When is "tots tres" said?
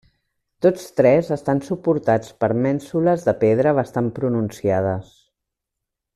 0.65-1.27